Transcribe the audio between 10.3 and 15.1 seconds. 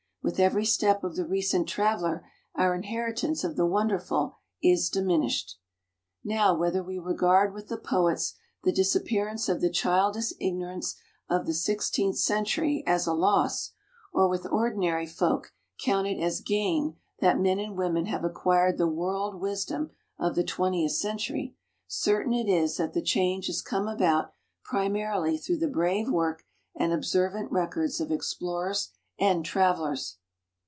ignorance of the sixteenth century as a loss, or with ordinary